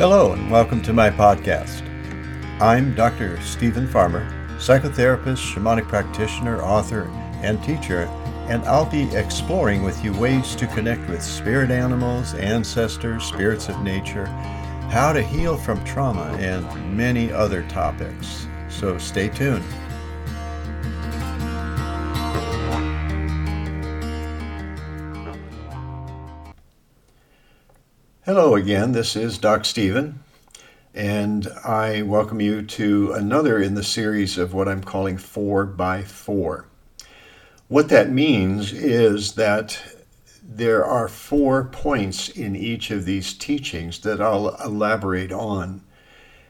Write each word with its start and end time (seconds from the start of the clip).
Hello, 0.00 0.32
and 0.32 0.50
welcome 0.50 0.80
to 0.84 0.94
my 0.94 1.10
podcast. 1.10 1.82
I'm 2.58 2.94
Dr. 2.94 3.38
Steven 3.42 3.86
Farmer, 3.86 4.26
psychotherapist, 4.56 5.52
shamanic 5.52 5.88
practitioner, 5.88 6.62
author, 6.62 7.02
and 7.42 7.62
teacher, 7.62 8.04
and 8.48 8.64
I'll 8.64 8.90
be 8.90 9.14
exploring 9.14 9.82
with 9.82 10.02
you 10.02 10.14
ways 10.14 10.56
to 10.56 10.66
connect 10.68 11.06
with 11.10 11.22
spirit 11.22 11.70
animals, 11.70 12.32
ancestors, 12.32 13.24
spirits 13.24 13.68
of 13.68 13.82
nature, 13.82 14.24
how 14.90 15.12
to 15.12 15.22
heal 15.22 15.56
from 15.56 15.82
trauma, 15.84 16.36
and 16.40 16.96
many 16.96 17.30
other 17.30 17.62
topics. 17.68 18.48
So 18.68 18.98
stay 18.98 19.28
tuned. 19.28 19.64
Hello 28.24 28.56
again, 28.56 28.90
this 28.90 29.14
is 29.14 29.38
Doc 29.38 29.64
Steven, 29.64 30.24
and 30.92 31.46
I 31.64 32.02
welcome 32.02 32.40
you 32.40 32.62
to 32.62 33.12
another 33.12 33.62
in 33.62 33.74
the 33.74 33.84
series 33.84 34.38
of 34.38 34.54
what 34.54 34.66
I'm 34.66 34.82
calling 34.82 35.18
4 35.18 35.66
by 35.66 36.02
4 36.02 36.66
What 37.68 37.90
that 37.90 38.10
means 38.10 38.72
is 38.72 39.34
that 39.36 39.99
there 40.52 40.84
are 40.84 41.06
four 41.06 41.62
points 41.62 42.28
in 42.28 42.56
each 42.56 42.90
of 42.90 43.04
these 43.04 43.34
teachings 43.34 44.00
that 44.00 44.20
I'll 44.20 44.56
elaborate 44.56 45.30
on, 45.30 45.80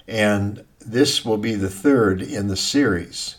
and 0.08 0.64
this 0.80 1.22
will 1.22 1.36
be 1.36 1.54
the 1.54 1.68
third 1.68 2.22
in 2.22 2.48
the 2.48 2.56
series. 2.56 3.36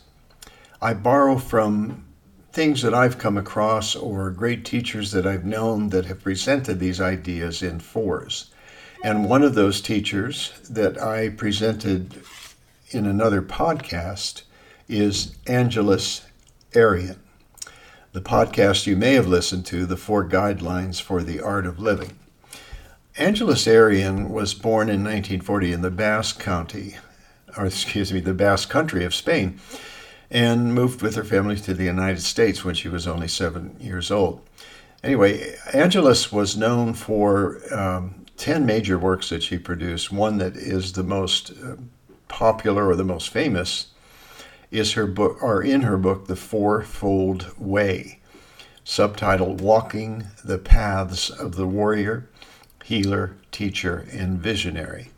I 0.80 0.94
borrow 0.94 1.36
from 1.38 2.04
things 2.52 2.82
that 2.82 2.94
I've 2.94 3.18
come 3.18 3.36
across 3.36 3.96
or 3.96 4.30
great 4.30 4.64
teachers 4.64 5.10
that 5.10 5.26
I've 5.26 5.44
known 5.44 5.88
that 5.88 6.04
have 6.04 6.22
presented 6.22 6.78
these 6.78 7.00
ideas 7.00 7.62
in 7.62 7.80
fours. 7.80 8.50
And 9.02 9.28
one 9.28 9.42
of 9.42 9.56
those 9.56 9.80
teachers 9.80 10.52
that 10.70 10.96
I 10.96 11.30
presented 11.30 12.22
in 12.90 13.06
another 13.06 13.42
podcast 13.42 14.42
is 14.88 15.34
Angeles 15.48 16.24
Arrien. 16.72 17.16
The 18.12 18.20
podcast 18.20 18.86
you 18.86 18.94
may 18.94 19.14
have 19.14 19.26
listened 19.26 19.64
to, 19.66 19.86
The 19.86 19.96
Four 19.96 20.28
Guidelines 20.28 21.00
for 21.00 21.22
the 21.22 21.40
Art 21.40 21.64
of 21.64 21.78
Living. 21.78 22.18
Angeles 23.16 23.64
Arrien 23.64 24.28
was 24.28 24.52
born 24.52 24.90
in 24.90 25.02
1940 25.02 25.72
in 25.72 25.80
the 25.80 25.90
Basque 25.90 26.38
County, 26.38 26.96
or 27.56 27.64
excuse 27.64 28.12
me, 28.12 28.20
the 28.20 28.34
Basque 28.34 28.68
Country 28.68 29.06
of 29.06 29.14
Spain 29.14 29.58
and 30.30 30.74
moved 30.74 31.00
with 31.00 31.14
her 31.14 31.24
family 31.24 31.56
to 31.56 31.72
the 31.72 31.84
United 31.84 32.20
States 32.20 32.62
when 32.62 32.74
she 32.74 32.90
was 32.90 33.06
only 33.06 33.28
seven 33.28 33.78
years 33.80 34.10
old. 34.10 34.42
Anyway, 35.02 35.56
Angeles 35.72 36.30
was 36.30 36.54
known 36.54 36.92
for 36.92 37.60
um, 37.74 38.26
10 38.36 38.66
major 38.66 38.98
works 38.98 39.30
that 39.30 39.42
she 39.42 39.56
produced. 39.56 40.12
One 40.12 40.36
that 40.36 40.54
is 40.54 40.92
the 40.92 41.02
most 41.02 41.50
uh, 41.50 41.76
popular 42.28 42.88
or 42.88 42.94
the 42.94 43.04
most 43.04 43.30
famous 43.30 43.86
is 44.72 44.94
her 44.94 45.06
book, 45.06 45.40
or 45.42 45.62
in 45.62 45.82
her 45.82 45.98
book, 45.98 46.26
The 46.26 46.36
Fourfold 46.36 47.52
Way, 47.58 48.18
subtitled 48.84 49.60
Walking 49.60 50.24
the 50.44 50.58
Paths 50.58 51.30
of 51.30 51.54
the 51.56 51.66
Warrior, 51.66 52.28
Healer, 52.82 53.36
Teacher, 53.52 54.06
and 54.10 54.40
Visionary. 54.40 55.10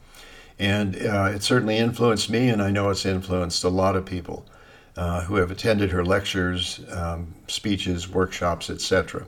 And 0.58 0.96
uh, 0.96 1.30
it 1.34 1.42
certainly 1.42 1.78
influenced 1.78 2.28
me, 2.28 2.48
and 2.48 2.60
I 2.60 2.70
know 2.70 2.90
it's 2.90 3.06
influenced 3.06 3.64
a 3.64 3.68
lot 3.68 3.96
of 3.96 4.04
people 4.04 4.44
uh, 4.96 5.22
who 5.22 5.36
have 5.36 5.50
attended 5.50 5.90
her 5.90 6.04
lectures, 6.04 6.80
um, 6.90 7.34
speeches, 7.48 8.08
workshops, 8.08 8.70
etc. 8.70 9.26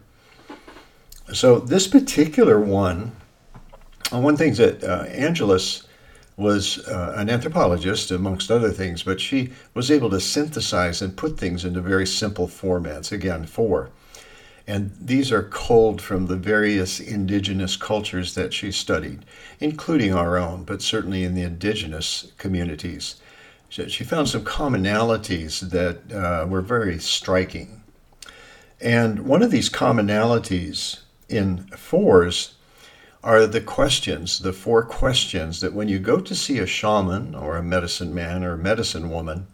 So 1.32 1.58
this 1.58 1.86
particular 1.86 2.60
one, 2.60 3.12
uh, 4.12 4.20
one 4.20 4.36
thing 4.36 4.54
that 4.54 4.82
uh, 4.84 5.04
Angeles 5.04 5.85
was 6.36 6.86
uh, 6.86 7.14
an 7.16 7.30
anthropologist, 7.30 8.10
amongst 8.10 8.50
other 8.50 8.70
things, 8.70 9.02
but 9.02 9.20
she 9.20 9.50
was 9.74 9.90
able 9.90 10.10
to 10.10 10.20
synthesize 10.20 11.00
and 11.00 11.16
put 11.16 11.38
things 11.38 11.64
into 11.64 11.80
very 11.80 12.06
simple 12.06 12.46
formats. 12.46 13.10
Again, 13.10 13.46
four. 13.46 13.90
And 14.66 14.90
these 15.00 15.30
are 15.30 15.44
culled 15.44 16.02
from 16.02 16.26
the 16.26 16.36
various 16.36 16.98
indigenous 17.00 17.76
cultures 17.76 18.34
that 18.34 18.52
she 18.52 18.72
studied, 18.72 19.24
including 19.60 20.12
our 20.12 20.36
own, 20.36 20.64
but 20.64 20.82
certainly 20.82 21.24
in 21.24 21.34
the 21.34 21.42
indigenous 21.42 22.32
communities 22.36 23.16
she 23.68 24.04
found 24.04 24.28
some 24.28 24.44
commonalities 24.44 25.70
that 25.70 26.12
uh, 26.12 26.46
were 26.46 26.62
very 26.62 26.98
striking. 26.98 27.82
And 28.80 29.20
one 29.20 29.42
of 29.42 29.50
these 29.50 29.70
commonalities 29.70 31.00
in 31.28 31.66
fours 31.68 32.54
are 33.26 33.44
the 33.44 33.60
questions, 33.60 34.38
the 34.38 34.52
four 34.52 34.84
questions 34.84 35.60
that 35.60 35.72
when 35.72 35.88
you 35.88 35.98
go 35.98 36.20
to 36.20 36.32
see 36.32 36.58
a 36.60 36.66
shaman 36.66 37.34
or 37.34 37.56
a 37.56 37.62
medicine 37.62 38.14
man 38.14 38.44
or 38.44 38.56
medicine 38.56 39.10
woman, 39.10 39.48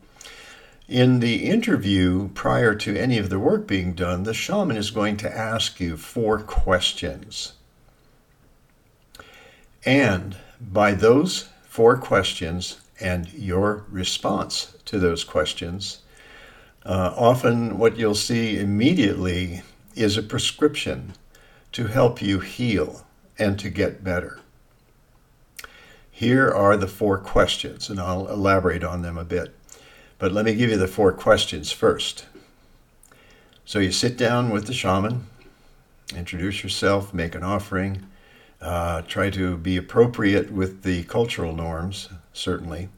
in 0.86 1.20
the 1.20 1.46
interview 1.46 2.28
prior 2.34 2.74
to 2.74 2.94
any 2.94 3.16
of 3.16 3.30
the 3.30 3.38
work 3.38 3.66
being 3.66 3.94
done, 3.94 4.24
the 4.24 4.34
shaman 4.34 4.76
is 4.76 4.90
going 4.90 5.16
to 5.16 5.34
ask 5.34 5.80
you 5.80 5.96
four 5.96 6.38
questions. 6.38 7.54
And 9.86 10.36
by 10.60 10.92
those 10.92 11.48
four 11.64 11.96
questions, 11.96 12.78
and 13.00 13.32
your 13.32 13.86
response 13.88 14.76
to 14.84 14.98
those 14.98 15.24
questions. 15.24 16.02
Uh, 16.84 17.14
often, 17.16 17.78
what 17.78 17.96
you'll 17.96 18.14
see 18.14 18.58
immediately 18.58 19.62
is 19.94 20.18
a 20.18 20.22
prescription 20.22 21.14
to 21.72 21.86
help 21.86 22.20
you 22.20 22.40
heal 22.40 23.06
and 23.38 23.58
to 23.58 23.70
get 23.70 24.05
better. 24.05 24.38
Here 26.11 26.50
are 26.50 26.76
the 26.76 26.87
four 26.87 27.19
questions, 27.19 27.88
and 27.88 27.99
I'll 27.99 28.29
elaborate 28.29 28.84
on 28.84 29.02
them 29.02 29.19
a 29.19 29.25
bit. 29.25 29.55
But 30.19 30.32
let 30.32 30.44
me 30.44 30.55
give 30.55 30.70
you 30.70 30.76
the 30.76 30.87
four 30.87 31.12
questions 31.12 31.73
first. 31.73 32.26
So 33.64 33.79
you 33.79 33.90
sit 33.93 34.17
down 34.17 34.50
with 34.50 34.67
the 34.67 34.73
shaman, 34.73 35.26
introduce 36.14 36.62
yourself, 36.62 37.12
make 37.14 37.34
an 37.34 37.43
offering, 37.43 38.06
uh, 38.61 39.02
try 39.02 39.31
to 39.31 39.56
be 39.56 39.76
appropriate 39.76 40.52
with 40.52 40.82
the 40.82 41.02
cultural 41.05 41.55
norms, 41.55 42.08
certainly. 42.32 42.88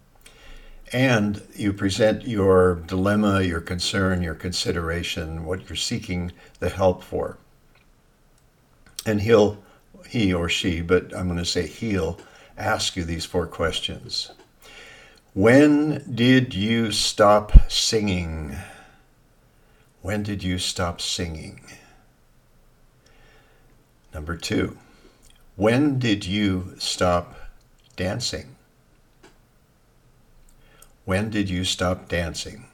And 0.93 1.43
you 1.55 1.73
present 1.73 2.27
your 2.27 2.77
dilemma, 2.87 3.43
your 3.43 3.61
concern, 3.61 4.23
your 4.23 4.35
consideration, 4.35 5.45
what 5.47 5.69
you're 5.69 5.77
seeking 5.77 6.33
the 6.61 6.69
help 6.69 7.03
for. 7.03 7.39
And 9.07 9.23
he'll, 9.23 9.64
he 10.07 10.33
or 10.33 10.49
she, 10.49 10.81
but 10.81 11.15
I'm 11.17 11.27
going 11.27 11.39
to 11.39 11.45
say 11.45 11.67
he'll, 11.67 12.19
ask 12.57 12.97
you 12.97 13.05
these 13.05 13.25
four 13.25 13.47
questions. 13.47 14.31
When 15.33 16.05
did 16.15 16.55
you 16.55 16.93
stop 16.93 17.71
singing? 17.71 18.57
When 20.03 20.23
did 20.23 20.43
you 20.43 20.59
stop 20.59 21.01
singing? 21.01 21.61
Number 24.13 24.37
two, 24.37 24.79
when 25.57 25.99
did 25.99 26.25
you 26.25 26.75
stop 26.79 27.35
dancing? 27.97 28.55
When 31.05 31.31
did 31.31 31.51
you 31.51 31.65
stop 31.65 32.09
dancing? 32.09 32.67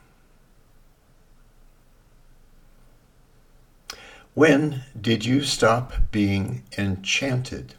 When 4.35 4.85
did 4.99 5.25
you 5.25 5.43
stop 5.43 5.93
being 6.12 6.62
enchanted 6.79 7.75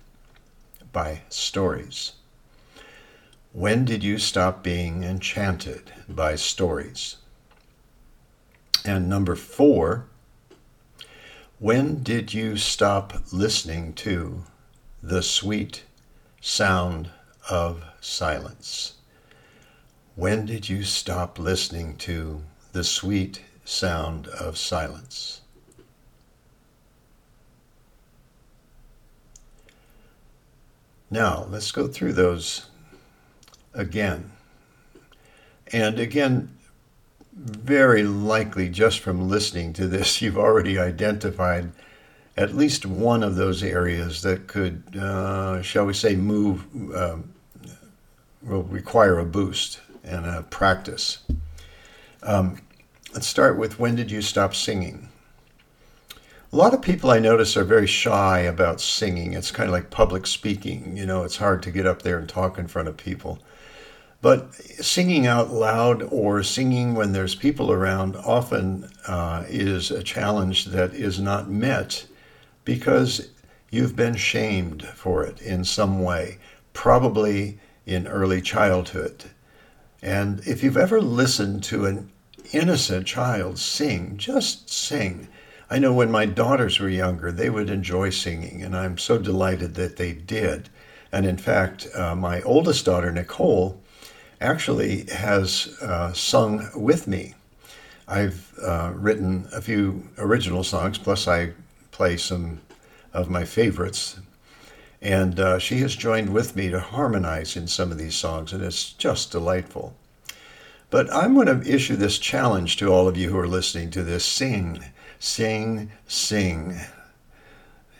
by 0.91 1.21
stories? 1.29 2.11
When 3.53 3.85
did 3.85 4.03
you 4.03 4.17
stop 4.17 4.61
being 4.61 5.01
enchanted 5.05 5.93
by 6.09 6.35
stories? 6.35 7.15
And 8.83 9.07
number 9.07 9.37
four, 9.37 10.07
when 11.59 12.03
did 12.03 12.33
you 12.33 12.57
stop 12.57 13.13
listening 13.31 13.93
to 13.93 14.43
the 15.01 15.23
sweet 15.23 15.83
sound 16.41 17.11
of 17.49 17.81
silence? 18.01 18.95
When 20.15 20.45
did 20.45 20.67
you 20.67 20.83
stop 20.83 21.39
listening 21.39 21.95
to 21.97 22.43
the 22.73 22.83
sweet 22.83 23.41
sound 23.63 24.27
of 24.27 24.57
silence? 24.57 25.40
Now, 31.13 31.45
let's 31.49 31.73
go 31.73 31.89
through 31.89 32.13
those 32.13 32.67
again. 33.73 34.31
And 35.73 35.99
again, 35.99 36.57
very 37.33 38.03
likely 38.03 38.69
just 38.69 38.99
from 38.99 39.29
listening 39.29 39.73
to 39.73 39.87
this, 39.87 40.21
you've 40.21 40.37
already 40.37 40.79
identified 40.79 41.71
at 42.37 42.55
least 42.55 42.85
one 42.85 43.23
of 43.23 43.35
those 43.35 43.61
areas 43.61 44.21
that 44.21 44.47
could, 44.47 44.95
uh, 44.95 45.61
shall 45.61 45.85
we 45.85 45.93
say, 45.93 46.15
move, 46.15 46.65
um, 46.95 47.33
will 48.41 48.63
require 48.63 49.19
a 49.19 49.25
boost 49.25 49.81
and 50.05 50.25
a 50.25 50.43
practice. 50.43 51.19
Um, 52.23 52.57
let's 53.13 53.27
start 53.27 53.57
with 53.57 53.79
when 53.79 53.95
did 53.95 54.09
you 54.09 54.21
stop 54.21 54.55
singing? 54.55 55.10
A 56.53 56.57
lot 56.57 56.73
of 56.73 56.81
people 56.81 57.09
I 57.09 57.19
notice 57.19 57.55
are 57.55 57.63
very 57.63 57.87
shy 57.87 58.39
about 58.39 58.81
singing. 58.81 59.31
It's 59.31 59.51
kind 59.51 59.69
of 59.69 59.71
like 59.71 59.89
public 59.89 60.27
speaking. 60.27 60.97
You 60.97 61.05
know, 61.05 61.23
it's 61.23 61.37
hard 61.37 61.63
to 61.63 61.71
get 61.71 61.85
up 61.85 62.01
there 62.01 62.19
and 62.19 62.27
talk 62.27 62.57
in 62.57 62.67
front 62.67 62.89
of 62.89 62.97
people. 62.97 63.39
But 64.21 64.53
singing 64.53 65.25
out 65.25 65.53
loud 65.53 66.03
or 66.11 66.43
singing 66.43 66.93
when 66.93 67.13
there's 67.13 67.35
people 67.35 67.71
around 67.71 68.17
often 68.17 68.91
uh, 69.07 69.45
is 69.47 69.91
a 69.91 70.03
challenge 70.03 70.65
that 70.65 70.93
is 70.93 71.21
not 71.21 71.49
met 71.49 72.05
because 72.65 73.29
you've 73.69 73.95
been 73.95 74.17
shamed 74.17 74.83
for 74.83 75.23
it 75.23 75.41
in 75.41 75.63
some 75.63 76.03
way, 76.03 76.37
probably 76.73 77.59
in 77.85 78.07
early 78.07 78.41
childhood. 78.41 79.23
And 80.01 80.41
if 80.45 80.63
you've 80.63 80.75
ever 80.75 80.99
listened 80.99 81.63
to 81.63 81.85
an 81.85 82.11
innocent 82.51 83.07
child 83.07 83.57
sing, 83.57 84.17
just 84.17 84.69
sing. 84.69 85.29
I 85.71 85.79
know 85.79 85.93
when 85.93 86.11
my 86.11 86.25
daughters 86.25 86.81
were 86.81 86.89
younger, 86.89 87.31
they 87.31 87.49
would 87.49 87.69
enjoy 87.69 88.09
singing, 88.09 88.61
and 88.61 88.75
I'm 88.75 88.97
so 88.97 89.17
delighted 89.17 89.75
that 89.75 89.95
they 89.95 90.11
did. 90.11 90.67
And 91.13 91.25
in 91.25 91.37
fact, 91.37 91.87
uh, 91.95 92.13
my 92.13 92.41
oldest 92.41 92.83
daughter, 92.83 93.09
Nicole, 93.09 93.81
actually 94.41 95.05
has 95.05 95.77
uh, 95.81 96.11
sung 96.11 96.69
with 96.75 97.07
me. 97.07 97.35
I've 98.05 98.53
uh, 98.61 98.91
written 98.93 99.47
a 99.53 99.61
few 99.61 100.09
original 100.17 100.65
songs, 100.65 100.97
plus 100.97 101.25
I 101.25 101.53
play 101.91 102.17
some 102.17 102.59
of 103.13 103.29
my 103.29 103.45
favorites. 103.45 104.19
And 105.01 105.39
uh, 105.39 105.57
she 105.57 105.77
has 105.77 105.95
joined 105.95 106.33
with 106.33 106.53
me 106.53 106.69
to 106.69 106.81
harmonize 106.81 107.55
in 107.55 107.67
some 107.69 107.93
of 107.93 107.97
these 107.97 108.15
songs, 108.15 108.51
and 108.51 108.61
it's 108.61 108.91
just 108.91 109.31
delightful. 109.31 109.95
But 110.89 111.11
I'm 111.13 111.33
going 111.33 111.47
to 111.47 111.73
issue 111.73 111.95
this 111.95 112.17
challenge 112.17 112.75
to 112.77 112.91
all 112.91 113.07
of 113.07 113.15
you 113.15 113.29
who 113.29 113.39
are 113.39 113.47
listening 113.47 113.89
to 113.91 114.03
this 114.03 114.25
sing, 114.25 114.83
sing, 115.21 115.91
sing. 116.07 116.77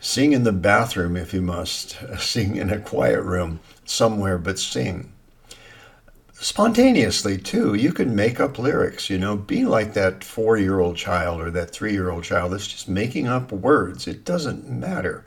Sing 0.01 0.33
in 0.33 0.43
the 0.43 0.51
bathroom 0.51 1.15
if 1.15 1.33
you 1.33 1.41
must. 1.41 1.97
Sing 2.19 2.57
in 2.57 2.69
a 2.69 2.79
quiet 2.79 3.21
room 3.21 3.59
somewhere, 3.85 4.37
but 4.37 4.59
sing 4.59 5.13
spontaneously 6.41 7.37
too. 7.37 7.75
You 7.75 7.93
can 7.93 8.15
make 8.15 8.39
up 8.39 8.57
lyrics, 8.57 9.11
you 9.11 9.19
know, 9.19 9.37
be 9.37 9.63
like 9.63 9.93
that 9.93 10.23
four 10.23 10.57
year 10.57 10.79
old 10.79 10.97
child 10.97 11.39
or 11.39 11.51
that 11.51 11.69
three 11.69 11.93
year 11.93 12.09
old 12.09 12.23
child 12.23 12.51
that's 12.51 12.67
just 12.67 12.89
making 12.89 13.27
up 13.27 13.51
words. 13.51 14.07
It 14.07 14.25
doesn't 14.25 14.67
matter. 14.67 15.23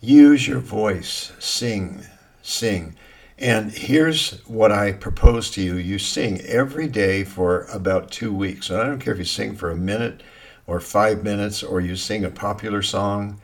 Use 0.00 0.46
your 0.46 0.60
voice, 0.60 1.32
sing, 1.40 2.02
sing. 2.42 2.94
And 3.38 3.72
here's 3.72 4.40
what 4.46 4.70
I 4.70 4.92
propose 4.92 5.50
to 5.52 5.62
you 5.62 5.74
you 5.74 5.98
sing 5.98 6.40
every 6.42 6.86
day 6.86 7.24
for 7.24 7.64
about 7.64 8.12
two 8.12 8.32
weeks. 8.32 8.70
And 8.70 8.80
I 8.80 8.86
don't 8.86 9.00
care 9.00 9.14
if 9.14 9.18
you 9.18 9.24
sing 9.24 9.56
for 9.56 9.70
a 9.70 9.76
minute 9.76 10.22
or 10.66 10.80
five 10.80 11.24
minutes 11.24 11.62
or 11.62 11.80
you 11.80 11.96
sing 11.96 12.24
a 12.24 12.30
popular 12.30 12.82
song, 12.82 13.40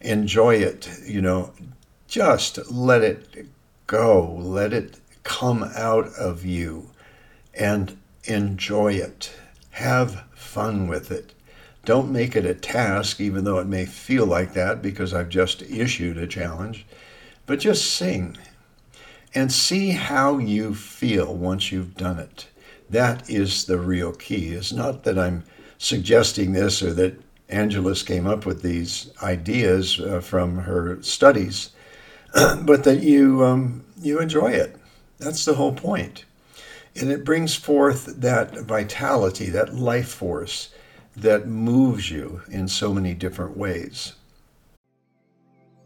enjoy 0.00 0.54
it. 0.54 0.88
You 1.04 1.20
know, 1.20 1.52
just 2.08 2.70
let 2.70 3.02
it 3.02 3.46
go, 3.86 4.36
let 4.40 4.72
it 4.72 4.98
come 5.22 5.64
out 5.76 6.08
of 6.14 6.44
you 6.44 6.90
and 7.54 7.96
enjoy 8.24 8.92
it. 8.94 9.32
Have 9.70 10.24
fun 10.34 10.88
with 10.88 11.10
it. 11.10 11.34
Don't 11.84 12.12
make 12.12 12.36
it 12.36 12.44
a 12.44 12.54
task, 12.54 13.20
even 13.20 13.44
though 13.44 13.58
it 13.58 13.66
may 13.66 13.86
feel 13.86 14.26
like 14.26 14.52
that 14.52 14.82
because 14.82 15.14
I've 15.14 15.30
just 15.30 15.62
issued 15.62 16.18
a 16.18 16.26
challenge, 16.26 16.84
but 17.46 17.60
just 17.60 17.94
sing 17.94 18.36
and 19.34 19.50
see 19.50 19.90
how 19.90 20.38
you 20.38 20.74
feel 20.74 21.34
once 21.34 21.72
you've 21.72 21.96
done 21.96 22.18
it. 22.18 22.48
That 22.90 23.28
is 23.30 23.64
the 23.64 23.78
real 23.78 24.12
key. 24.12 24.52
It's 24.52 24.72
not 24.72 25.04
that 25.04 25.18
I'm 25.18 25.44
suggesting 25.80 26.52
this 26.52 26.82
or 26.82 26.92
that 26.92 27.18
Angeles 27.48 28.02
came 28.02 28.26
up 28.26 28.44
with 28.44 28.62
these 28.62 29.10
ideas 29.22 29.98
uh, 29.98 30.20
from 30.20 30.58
her 30.58 31.02
studies, 31.02 31.70
but 32.62 32.84
that 32.84 33.02
you 33.02 33.44
um, 33.44 33.84
you 34.00 34.20
enjoy 34.20 34.52
it. 34.52 34.76
That's 35.18 35.44
the 35.44 35.54
whole 35.54 35.72
point. 35.72 36.24
And 36.94 37.10
it 37.10 37.24
brings 37.24 37.54
forth 37.54 38.20
that 38.20 38.58
vitality, 38.60 39.48
that 39.50 39.74
life 39.74 40.08
force 40.08 40.70
that 41.16 41.48
moves 41.48 42.10
you 42.10 42.42
in 42.50 42.68
so 42.68 42.92
many 42.92 43.14
different 43.14 43.56
ways. 43.56 44.14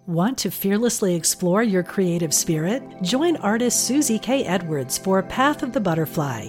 Want 0.06 0.36
to 0.38 0.50
fearlessly 0.50 1.14
explore 1.14 1.62
your 1.62 1.82
creative 1.82 2.34
spirit? 2.34 2.82
Join 3.00 3.36
artist 3.36 3.86
Susie 3.86 4.18
K. 4.18 4.44
Edwards 4.44 4.98
for 4.98 5.22
Path 5.22 5.62
of 5.62 5.72
the 5.72 5.80
Butterfly, 5.80 6.48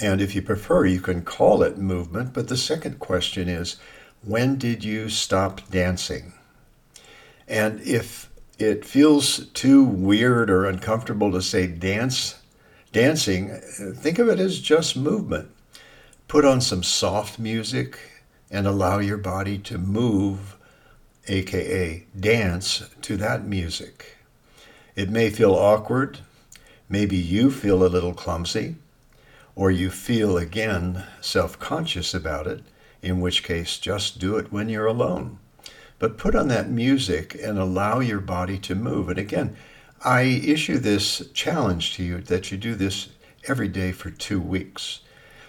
and 0.00 0.20
if 0.20 0.34
you 0.34 0.42
prefer, 0.42 0.86
you 0.86 1.00
can 1.00 1.22
call 1.22 1.62
it 1.62 1.78
movement, 1.78 2.32
but 2.32 2.48
the 2.48 2.56
second 2.56 2.98
question 2.98 3.48
is 3.48 3.76
when 4.22 4.56
did 4.58 4.84
you 4.84 5.08
stop 5.08 5.68
dancing? 5.70 6.32
And 7.46 7.80
if 7.80 8.28
it 8.58 8.84
feels 8.84 9.46
too 9.48 9.84
weird 9.84 10.50
or 10.50 10.66
uncomfortable 10.66 11.30
to 11.32 11.40
say 11.40 11.66
dance, 11.66 12.40
dancing, 12.92 13.48
think 13.96 14.18
of 14.18 14.28
it 14.28 14.40
as 14.40 14.60
just 14.60 14.96
movement. 14.96 15.50
Put 16.26 16.44
on 16.44 16.60
some 16.60 16.82
soft 16.82 17.38
music 17.38 17.98
and 18.50 18.66
allow 18.66 18.98
your 18.98 19.16
body 19.16 19.58
to 19.58 19.78
move, 19.78 20.56
aka 21.26 22.04
dance, 22.18 22.82
to 23.02 23.16
that 23.16 23.44
music. 23.46 24.16
It 24.96 25.10
may 25.10 25.30
feel 25.30 25.54
awkward. 25.54 26.18
Maybe 26.88 27.16
you 27.16 27.50
feel 27.50 27.84
a 27.84 27.88
little 27.88 28.14
clumsy, 28.14 28.76
or 29.58 29.72
you 29.72 29.90
feel 29.90 30.38
again 30.38 31.02
self 31.20 31.58
conscious 31.58 32.14
about 32.14 32.46
it, 32.46 32.62
in 33.02 33.20
which 33.20 33.42
case 33.42 33.76
just 33.76 34.20
do 34.20 34.36
it 34.36 34.52
when 34.52 34.68
you're 34.68 34.86
alone. 34.86 35.36
But 35.98 36.16
put 36.16 36.36
on 36.36 36.46
that 36.46 36.70
music 36.70 37.36
and 37.42 37.58
allow 37.58 37.98
your 37.98 38.20
body 38.20 38.56
to 38.60 38.76
move. 38.76 39.08
And 39.08 39.18
again, 39.18 39.56
I 40.04 40.22
issue 40.22 40.78
this 40.78 41.28
challenge 41.34 41.94
to 41.96 42.04
you 42.04 42.20
that 42.20 42.52
you 42.52 42.56
do 42.56 42.76
this 42.76 43.08
every 43.48 43.66
day 43.66 43.90
for 43.90 44.10
two 44.10 44.40
weeks. 44.40 45.00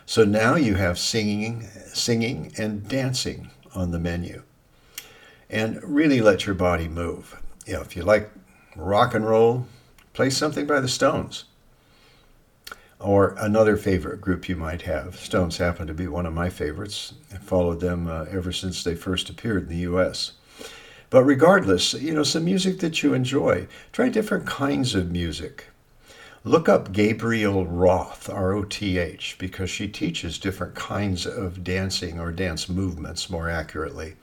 So 0.08 0.26
now 0.26 0.56
you 0.56 0.74
have 0.74 0.98
singing, 0.98 1.68
singing 1.94 2.52
and 2.58 2.88
dancing 2.90 3.52
on 3.76 3.92
the 3.92 4.00
menu. 4.00 4.42
And 5.52 5.80
really 5.84 6.20
let 6.20 6.48
your 6.48 6.56
body 6.56 6.88
move. 6.88 7.40
You 7.68 7.74
know, 7.74 7.82
if 7.82 7.96
you 7.96 8.02
like 8.02 8.32
rock 8.76 9.14
and 9.14 9.24
roll, 9.28 9.68
play 10.14 10.32
something 10.32 10.66
by 10.66 10.80
the 10.80 10.88
Stones. 10.88 11.46
Or 13.00 13.36
another 13.40 13.78
favorite 13.78 14.20
group 14.20 14.50
you 14.50 14.58
might 14.58 14.82
have. 14.82 15.18
Stones 15.18 15.58
happen 15.58 15.88
to 15.88 15.94
be 15.94 16.08
one 16.08 16.26
of 16.26 16.34
my 16.34 16.50
favorites. 16.50 17.14
I 17.34 17.38
followed 17.38 17.80
them 17.80 18.08
uh, 18.08 18.26
ever 18.30 18.52
since 18.52 18.84
they 18.84 18.96
first 18.96 19.30
appeared 19.30 19.64
in 19.64 19.70
the 19.70 19.78
U.S. 19.78 20.34
But 21.10 21.24
regardless, 21.24 21.94
you 21.94 22.14
know, 22.14 22.24
some 22.24 22.44
music 22.44 22.80
that 22.80 23.02
you 23.02 23.14
enjoy. 23.14 23.68
Try 23.94 24.10
different 24.10 24.46
kinds 24.46 24.96
of 24.96 25.12
music. 25.12 25.68
Look 26.44 26.70
up 26.70 26.92
Gabriel 26.92 27.66
Roth, 27.66 28.30
R 28.30 28.54
O 28.54 28.64
T 28.64 28.98
H, 28.98 29.38
because 29.40 29.70
she 29.70 29.88
teaches 29.88 30.38
different 30.38 30.76
kinds 30.76 31.26
of 31.26 31.64
dancing 31.64 32.20
or 32.20 32.32
dance 32.32 32.70
movements 32.70 33.30
more 33.30 33.50
accurately. 33.50 34.16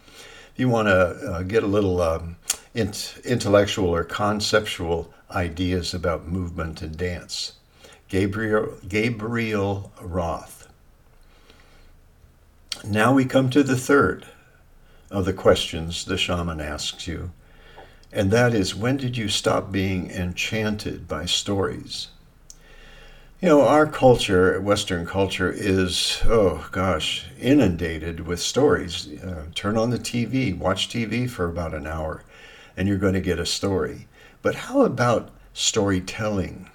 If 0.52 0.60
you 0.60 0.68
want 0.68 0.88
to 0.88 0.92
uh, 0.94 1.42
get 1.42 1.62
a 1.62 1.66
little 1.66 2.00
um, 2.00 2.36
intellectual 2.74 3.88
or 3.88 4.04
conceptual 4.04 5.12
ideas 5.30 5.92
about 5.92 6.28
movement 6.28 6.82
and 6.82 6.96
dance, 6.96 7.52
Gabriel, 8.08 8.74
Gabrielle 8.88 9.90
Roth. 10.00 10.68
Now 12.84 13.12
we 13.12 13.24
come 13.24 13.50
to 13.50 13.64
the 13.64 13.76
third 13.76 14.26
of 15.10 15.24
the 15.24 15.32
questions 15.32 16.04
the 16.04 16.16
shaman 16.16 16.60
asks 16.60 17.08
you, 17.08 17.32
and 18.12 18.30
that 18.30 18.54
is 18.54 18.76
when 18.76 18.96
did 18.96 19.16
you 19.16 19.28
stop 19.28 19.72
being 19.72 20.08
enchanted 20.10 21.08
by 21.08 21.26
stories? 21.26 22.08
You 23.40 23.48
know, 23.48 23.62
our 23.62 23.86
culture, 23.86 24.60
Western 24.60 25.04
culture, 25.04 25.50
is, 25.50 26.20
oh 26.26 26.68
gosh, 26.70 27.26
inundated 27.40 28.20
with 28.20 28.40
stories. 28.40 29.08
Uh, 29.20 29.46
turn 29.54 29.76
on 29.76 29.90
the 29.90 29.98
TV, 29.98 30.56
watch 30.56 30.88
TV 30.88 31.28
for 31.28 31.46
about 31.46 31.74
an 31.74 31.88
hour, 31.88 32.22
and 32.76 32.86
you're 32.86 32.98
going 32.98 33.14
to 33.14 33.20
get 33.20 33.40
a 33.40 33.46
story. 33.46 34.06
But 34.42 34.54
how 34.54 34.82
about 34.82 35.30
storytelling? 35.52 36.70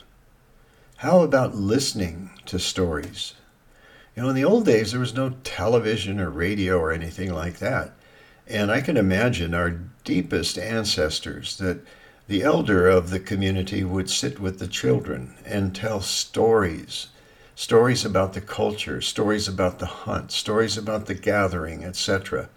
How 1.02 1.24
about 1.24 1.56
listening 1.56 2.30
to 2.46 2.60
stories? 2.60 3.34
You 4.16 4.22
know, 4.22 4.30
in 4.30 4.36
the 4.36 4.46
old 4.46 4.68
days, 4.68 4.92
there 4.92 5.00
was 5.00 5.16
no 5.16 5.32
television 5.44 6.20
or 6.20 6.30
radio 6.30 6.78
or 6.78 6.92
anything 6.92 7.34
like 7.34 7.58
that. 7.58 7.94
And 8.48 8.70
I 8.72 8.82
can 8.82 8.98
imagine 8.98 9.56
our 9.56 9.80
deepest 10.04 10.60
ancestors 10.60 11.58
that 11.58 11.80
the 12.28 12.44
elder 12.44 12.88
of 12.88 13.10
the 13.10 13.20
community 13.20 13.84
would 13.84 14.12
sit 14.12 14.40
with 14.40 14.60
the 14.60 14.68
children 14.68 15.34
and 15.44 15.76
tell 15.76 16.02
stories 16.02 17.08
stories 17.56 18.06
about 18.06 18.34
the 18.34 18.42
culture, 18.42 19.02
stories 19.02 19.48
about 19.48 19.80
the 19.80 19.88
hunt, 19.88 20.32
stories 20.32 20.78
about 20.78 21.08
the 21.08 21.16
gathering, 21.16 21.84
etc. 21.84 22.48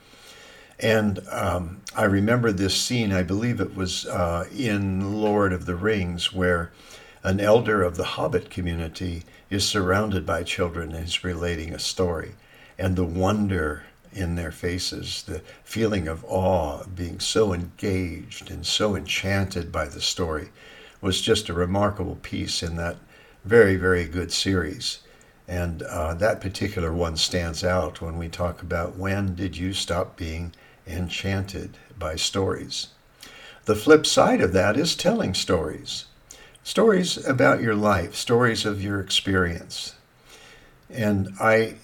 And 0.79 1.27
um, 1.31 1.81
I 1.97 2.05
remember 2.05 2.53
this 2.53 2.77
scene, 2.77 3.11
I 3.11 3.23
believe 3.23 3.59
it 3.59 3.75
was 3.75 4.05
uh, 4.05 4.47
in 4.55 5.23
Lord 5.23 5.55
of 5.55 5.65
the 5.65 5.77
Rings, 5.77 6.31
where 6.31 6.73
an 7.25 7.41
elder 7.41 7.83
of 7.83 7.97
the 7.97 8.05
Hobbit 8.05 8.51
community 8.51 9.23
is 9.49 9.67
surrounded 9.67 10.27
by 10.27 10.43
children 10.43 10.93
and 10.93 11.07
is 11.07 11.25
relating 11.25 11.73
a 11.73 11.79
story. 11.79 12.35
And 12.79 12.97
the 12.97 13.05
wonder 13.05 13.85
in 14.13 14.35
their 14.35 14.53
faces, 14.53 15.23
the 15.23 15.41
feeling 15.65 16.07
of 16.07 16.23
awe, 16.29 16.85
being 16.85 17.19
so 17.21 17.55
engaged 17.55 18.51
and 18.51 18.67
so 18.67 18.95
enchanted 18.95 19.73
by 19.73 19.87
the 19.87 20.03
story, 20.03 20.51
was 21.01 21.23
just 21.23 21.49
a 21.49 21.55
remarkable 21.55 22.17
piece 22.17 22.63
in 22.63 22.77
that 22.77 22.99
very, 23.43 23.77
very 23.77 24.05
good 24.05 24.31
series. 24.31 24.99
And 25.49 25.83
uh, 25.83 26.13
that 26.15 26.43
particular 26.43 26.93
one 26.93 27.17
stands 27.17 27.65
out 27.65 28.03
when 28.03 28.19
we 28.19 28.29
talk 28.29 28.61
about 28.61 28.97
when 28.97 29.35
did 29.35 29.57
you 29.57 29.73
stop 29.73 30.19
being 30.19 30.53
enchanted 30.87 31.79
by 31.99 32.17
stories. 32.17 32.89
The 33.65 33.77
flip 33.77 34.05
side 34.05 34.43
of 34.43 34.53
that 34.53 34.77
is 34.77 34.95
telling 34.95 35.33
stories 35.33 36.05
stories 36.65 37.25
about 37.27 37.61
your 37.61 37.77
life, 37.77 38.17
stories 38.17 38.65
of 38.65 38.83
your 38.83 38.99
experience. 38.99 39.95
And 40.91 41.35
I, 41.39 41.77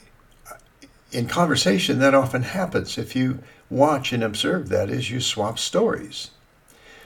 in 1.13 1.29
conversation, 1.29 1.99
that 2.01 2.15
often 2.15 2.43
happens. 2.43 2.99
If 2.99 3.15
you 3.15 3.41
watch 3.69 4.13
and 4.13 4.25
observe 4.25 4.71
that, 4.71 4.91
is 4.91 5.11
you 5.11 5.21
swap 5.21 5.59
stories. 5.59 6.31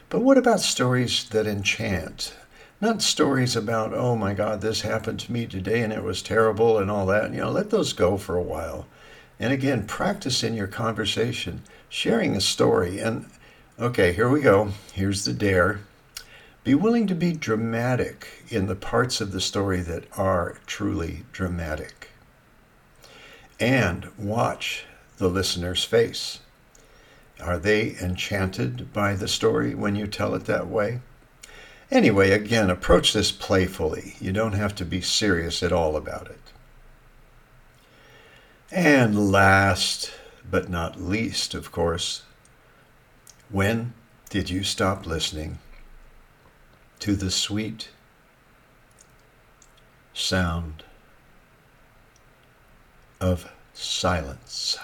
But 0.09 0.21
what 0.21 0.39
about 0.39 0.61
stories 0.61 1.29
that 1.31 1.47
enchant? 1.47 2.35
Not 2.81 3.03
stories 3.03 3.57
about, 3.57 3.93
oh 3.93 4.15
my 4.15 4.35
God, 4.35 4.61
this 4.61 4.83
happened 4.83 5.19
to 5.21 5.33
me 5.33 5.47
today 5.47 5.83
and 5.83 5.93
it 5.93 6.03
was 6.03 6.23
terrible 6.23 6.79
and 6.79 6.91
all 6.91 7.07
that. 7.07 7.33
You 7.33 7.41
know, 7.41 7.51
let 7.51 7.71
those 7.71 7.93
go 7.93 8.17
for 8.17 8.37
a 8.37 8.43
while. 8.43 8.87
And 9.41 9.53
again, 9.53 9.87
practice 9.87 10.45
in 10.45 10.55
your 10.55 10.69
conversation, 10.69 11.63
sharing 11.89 12.37
a 12.37 12.41
story. 12.41 13.01
And 13.01 13.27
okay, 13.81 14.13
here 14.13 14.29
we 14.29 14.41
go. 14.41 14.71
Here's 14.93 15.25
the 15.25 15.33
dare. 15.33 15.81
Be 16.65 16.75
willing 16.75 17.07
to 17.09 17.15
be 17.15 17.33
dramatic 17.33 18.27
in 18.49 18.69
the 18.69 18.75
parts 18.75 19.21
of 19.21 19.33
the 19.33 19.41
story 19.43 19.81
that 19.83 20.07
are 20.17 20.57
truly 20.67 21.27
dramatic. 21.31 22.09
And 23.61 24.11
watch 24.17 24.87
the 25.19 25.29
listener's 25.29 25.85
face. 25.85 26.39
Are 27.39 27.59
they 27.59 27.97
enchanted 28.01 28.95
by 28.95 29.15
the 29.15 29.29
story 29.29 29.75
when 29.75 29.95
you 29.95 30.07
tell 30.07 30.35
it 30.35 30.47
that 30.47 30.67
way? 30.67 31.01
Anyway, 31.91 32.31
again, 32.31 32.71
approach 32.71 33.13
this 33.13 33.31
playfully. 33.31 34.17
You 34.19 34.33
don't 34.33 34.55
have 34.55 34.75
to 34.77 34.87
be 34.87 35.03
serious 35.03 35.63
at 35.63 35.73
all 35.73 35.97
about 35.97 36.29
it. 36.31 36.41
And 38.71 39.31
last 39.31 40.13
but 40.51 40.71
not 40.71 40.99
least, 40.99 41.53
of 41.53 41.71
course, 41.71 42.23
when 43.51 43.93
did 44.31 44.49
you 44.49 44.65
stop 44.65 45.05
listening 45.05 45.59
to 47.05 47.15
the 47.15 47.31
sweet 47.31 47.91
sound 50.15 50.83
of 53.21 53.53
silence. 53.75 54.79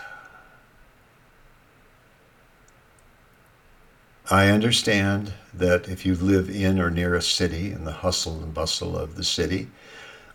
I 4.31 4.49
understand 4.49 5.33
that 5.55 5.89
if 5.89 6.05
you 6.05 6.15
live 6.15 6.51
in 6.51 6.79
or 6.79 6.91
near 6.91 7.15
a 7.15 7.23
city 7.23 7.73
in 7.73 7.87
the 7.87 7.93
hustle 8.05 8.43
and 8.43 8.53
bustle 8.53 8.99
of 8.99 9.15
the 9.15 9.25
city, 9.25 9.69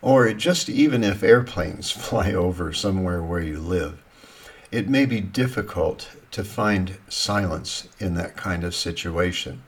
or 0.02 0.32
just 0.32 0.68
even 0.68 1.04
if 1.04 1.22
airplanes 1.22 1.92
fly 2.08 2.32
over 2.32 2.72
somewhere 2.72 3.22
where 3.22 3.40
you 3.40 3.60
live, 3.60 4.02
it 4.72 4.88
may 4.88 5.06
be 5.06 5.20
difficult 5.20 6.08
to 6.32 6.42
find 6.42 6.98
silence 7.08 7.86
in 8.00 8.14
that 8.14 8.36
kind 8.36 8.64
of 8.64 8.74
situation. 8.74 9.62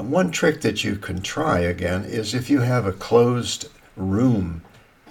And 0.00 0.10
one 0.10 0.30
trick 0.30 0.62
that 0.62 0.82
you 0.82 0.96
can 0.96 1.20
try 1.20 1.58
again 1.58 2.04
is 2.04 2.32
if 2.32 2.48
you 2.48 2.60
have 2.60 2.86
a 2.86 2.92
closed 2.92 3.68
room 3.96 4.62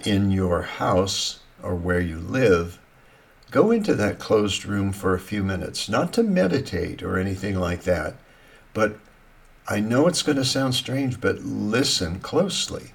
in 0.04 0.32
your 0.32 0.62
house 0.62 1.38
or 1.62 1.76
where 1.76 2.00
you 2.00 2.18
live, 2.18 2.80
go 3.52 3.70
into 3.70 3.94
that 3.94 4.18
closed 4.18 4.64
room 4.64 4.90
for 4.92 5.14
a 5.14 5.20
few 5.20 5.44
minutes, 5.44 5.88
not 5.88 6.12
to 6.14 6.24
meditate 6.24 7.04
or 7.04 7.18
anything 7.18 7.54
like 7.54 7.84
that, 7.84 8.16
but 8.74 8.98
I 9.68 9.78
know 9.78 10.08
it's 10.08 10.22
going 10.24 10.38
to 10.38 10.44
sound 10.44 10.74
strange, 10.74 11.20
but 11.20 11.38
listen 11.38 12.18
closely 12.18 12.90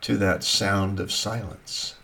to 0.00 0.16
that 0.16 0.42
sound 0.42 0.98
of 0.98 1.12
silence. 1.12 1.94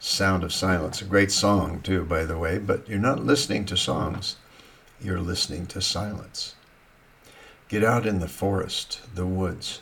Sound 0.00 0.42
of 0.42 0.52
Silence, 0.52 1.00
a 1.00 1.04
great 1.04 1.30
song 1.30 1.80
too, 1.80 2.04
by 2.04 2.24
the 2.24 2.38
way, 2.38 2.58
but 2.58 2.88
you're 2.88 2.98
not 2.98 3.24
listening 3.24 3.66
to 3.66 3.76
songs, 3.76 4.34
you're 5.00 5.20
listening 5.20 5.66
to 5.66 5.80
silence. 5.80 6.56
Get 7.70 7.84
out 7.84 8.04
in 8.04 8.18
the 8.18 8.26
forest, 8.26 9.00
the 9.14 9.24
woods. 9.24 9.80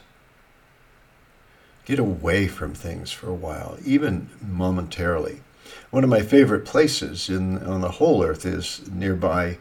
Get 1.86 1.98
away 1.98 2.46
from 2.46 2.74
things 2.74 3.10
for 3.10 3.30
a 3.30 3.34
while, 3.34 3.78
even 3.82 4.28
momentarily. 4.46 5.40
One 5.88 6.04
of 6.04 6.10
my 6.10 6.20
favorite 6.20 6.66
places 6.66 7.30
in, 7.30 7.56
on 7.64 7.80
the 7.80 7.92
whole 7.92 8.22
earth 8.22 8.44
is 8.44 8.86
nearby 8.92 9.56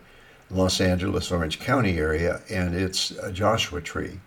Los 0.52 0.82
Angeles, 0.82 1.32
Orange 1.32 1.58
County 1.62 1.98
area, 1.98 2.42
and 2.50 2.76
it's 2.76 3.12
a 3.12 3.32
Joshua 3.32 3.80
tree. 3.80 4.20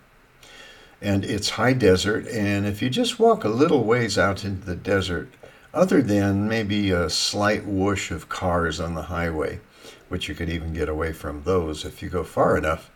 And 1.02 1.23
it's 1.23 1.50
high 1.50 1.75
desert, 1.75 2.26
and 2.28 2.64
if 2.64 2.80
you 2.80 2.88
just 2.88 3.19
walk 3.19 3.45
a 3.45 3.50
little 3.50 3.85
ways 3.85 4.16
out 4.16 4.47
into 4.47 4.64
the 4.64 4.76
desert, 4.76 5.28
other 5.75 6.00
than 6.00 6.49
maybe 6.49 6.90
a 6.90 7.11
slight 7.11 7.66
whoosh 7.66 8.11
of 8.11 8.30
cars 8.30 8.80
on 8.80 8.95
the 8.95 9.02
highway, 9.12 9.61
which 10.09 10.26
you 10.26 10.35
could 10.35 10.49
even 10.49 10.73
get 10.73 10.88
away 10.88 11.12
from 11.12 11.42
those 11.42 11.85
if 11.85 12.02
you 12.02 12.09
go 12.09 12.25
far 12.25 12.57
enough, 12.57 12.90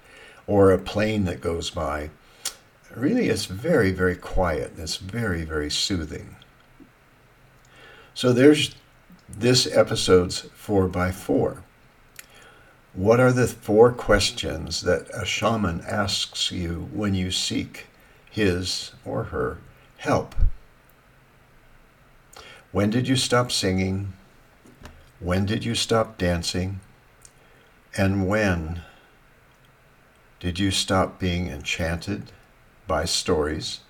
or 0.47 0.71
a 0.71 0.79
plane 0.79 1.25
that 1.25 1.41
goes 1.41 1.71
by. 1.71 2.11
Really, 2.95 3.29
it's 3.29 3.47
very, 3.47 3.91
very 3.91 4.17
quiet. 4.17 4.73
It's 4.79 4.97
very, 4.97 5.45
very 5.45 5.71
soothing. 5.71 6.37
So 8.15 8.33
there's 8.33 8.75
this 9.29 9.67
episode's 9.67 10.43
4 10.55 10.87
by 10.87 11.11
4 11.11 11.63
What 12.93 13.19
are 13.19 13.33
the 13.33 13.49
four 13.49 13.91
questions 13.91 14.83
that 14.83 15.09
a 15.13 15.25
shaman 15.25 15.81
asks 15.81 16.53
you 16.53 16.89
when 16.93 17.15
you 17.15 17.33
seek 17.33 17.87
his 18.31 18.93
or 19.05 19.25
her 19.25 19.59
help? 19.97 20.37
When 22.71 22.91
did 22.91 23.09
you 23.09 23.17
stop 23.17 23.51
singing? 23.51 24.13
When 25.19 25.47
did 25.47 25.65
you 25.65 25.75
stop 25.75 26.19
dancing? 26.19 26.81
And 27.97 28.29
when 28.29 28.83
did 30.41 30.59
you 30.59 30.71
stop 30.71 31.19
being 31.19 31.49
enchanted 31.49 32.33
by 32.87 33.05
stories? 33.05 33.81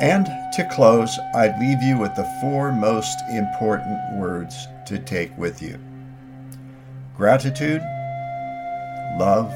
And 0.00 0.26
to 0.52 0.64
close, 0.64 1.18
I'd 1.34 1.58
leave 1.58 1.82
you 1.82 1.98
with 1.98 2.14
the 2.14 2.28
four 2.40 2.72
most 2.72 3.20
important 3.30 4.16
words 4.16 4.68
to 4.86 4.98
take 4.98 5.36
with 5.36 5.60
you 5.60 5.78
gratitude, 7.16 7.82
love, 9.18 9.52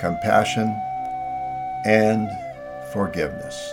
compassion, 0.00 0.68
and 1.84 2.28
forgiveness. 2.92 3.72